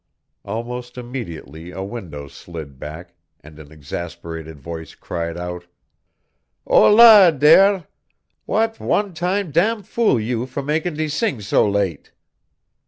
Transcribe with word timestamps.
"_Almost 0.49 0.97
immediately 0.97 1.69
a 1.69 1.83
window 1.83 2.27
slid 2.27 2.79
back, 2.79 3.13
and 3.41 3.59
an 3.59 3.71
exasperated 3.71 4.59
voice 4.59 4.95
cried 4.95 5.37
out: 5.37 5.67
"Hólà 6.65 7.37
dere, 7.37 7.85
w'at 8.47 8.79
one 8.79 9.13
time 9.13 9.51
dam 9.51 9.83
fool 9.83 10.19
you 10.19 10.47
for 10.47 10.63
mak' 10.63 10.85
de 10.85 11.07
sing 11.07 11.39
so 11.39 11.69
late!" 11.69 12.13